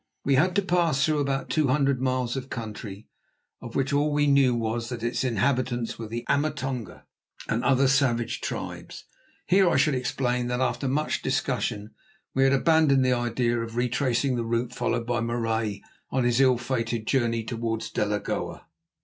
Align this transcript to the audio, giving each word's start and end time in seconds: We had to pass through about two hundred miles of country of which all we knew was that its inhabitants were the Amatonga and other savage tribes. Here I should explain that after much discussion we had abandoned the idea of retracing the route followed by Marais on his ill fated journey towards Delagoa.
We 0.25 0.33
had 0.33 0.55
to 0.55 0.63
pass 0.63 1.05
through 1.05 1.19
about 1.19 1.51
two 1.51 1.67
hundred 1.67 2.01
miles 2.01 2.35
of 2.35 2.49
country 2.49 3.07
of 3.61 3.75
which 3.75 3.93
all 3.93 4.11
we 4.11 4.25
knew 4.25 4.55
was 4.55 4.89
that 4.89 5.03
its 5.03 5.23
inhabitants 5.23 5.99
were 5.99 6.07
the 6.07 6.25
Amatonga 6.27 7.05
and 7.47 7.63
other 7.63 7.87
savage 7.87 8.41
tribes. 8.41 9.05
Here 9.45 9.69
I 9.69 9.77
should 9.77 9.93
explain 9.93 10.47
that 10.47 10.59
after 10.59 10.87
much 10.87 11.21
discussion 11.21 11.93
we 12.33 12.45
had 12.45 12.53
abandoned 12.53 13.05
the 13.05 13.13
idea 13.13 13.59
of 13.61 13.75
retracing 13.75 14.35
the 14.37 14.43
route 14.43 14.73
followed 14.73 15.05
by 15.05 15.19
Marais 15.19 15.83
on 16.09 16.23
his 16.23 16.41
ill 16.41 16.57
fated 16.57 17.05
journey 17.05 17.43
towards 17.43 17.91
Delagoa. 17.91 18.65